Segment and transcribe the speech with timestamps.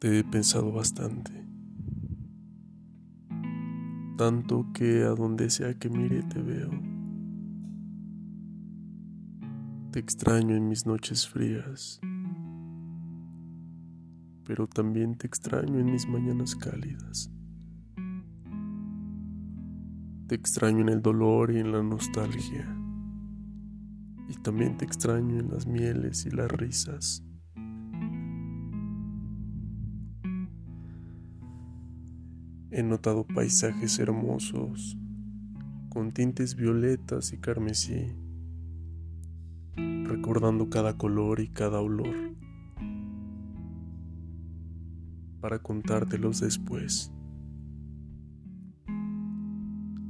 [0.00, 1.32] Te he pensado bastante.
[4.16, 6.70] Tanto que a donde sea que mire te veo.
[9.90, 12.00] Te extraño en mis noches frías,
[14.44, 17.32] pero también te extraño en mis mañanas cálidas.
[20.28, 22.72] Te extraño en el dolor y en la nostalgia.
[24.28, 27.27] Y también te extraño en las mieles y las risas.
[32.70, 34.98] He notado paisajes hermosos
[35.88, 38.14] con tintes violetas y carmesí,
[39.74, 42.14] recordando cada color y cada olor,
[45.40, 47.10] para contártelos después.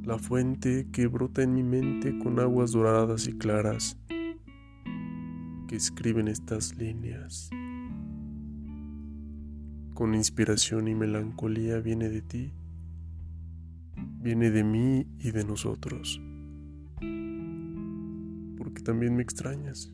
[0.03, 3.97] La fuente que brota en mi mente con aguas doradas y claras,
[5.69, 7.51] que escriben estas líneas
[9.99, 12.55] con inspiración y melancolía viene de ti,
[13.97, 16.21] viene de mí y de nosotros,
[18.57, 19.93] porque también me extrañas.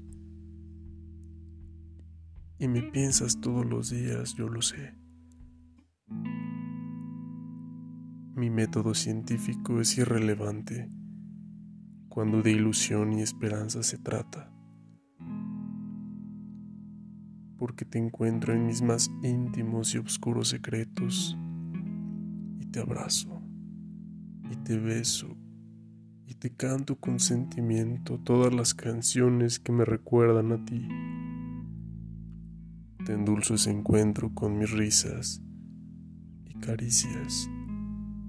[2.59, 4.95] Y me piensas todos los días, yo lo sé.
[8.37, 10.91] Mi método científico es irrelevante
[12.11, 14.54] cuando de ilusión y esperanza se trata
[17.59, 21.37] porque te encuentro en mis más íntimos y oscuros secretos
[22.61, 23.41] y te abrazo
[24.51, 25.37] y te beso
[26.27, 30.89] y te canto con sentimiento todas las canciones que me recuerdan a ti.
[33.05, 35.43] Te endulzo ese encuentro con mis risas
[36.45, 37.49] y caricias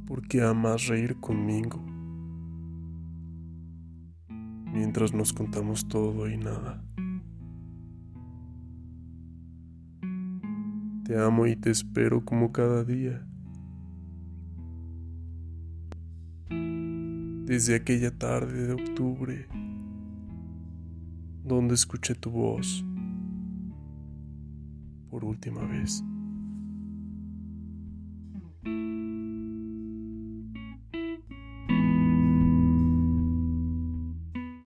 [0.06, 1.84] porque amas reír conmigo
[4.76, 6.84] mientras nos contamos todo y nada.
[11.06, 13.24] Te amo y te espero como cada día.
[16.50, 19.48] Desde aquella tarde de octubre,
[21.44, 22.84] donde escuché tu voz
[25.12, 26.04] por última vez.